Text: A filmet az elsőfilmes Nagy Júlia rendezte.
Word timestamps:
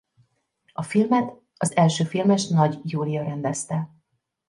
A 0.73 0.81
filmet 0.81 1.33
az 1.57 1.75
elsőfilmes 1.75 2.47
Nagy 2.47 2.79
Júlia 2.83 3.23
rendezte. 3.23 3.89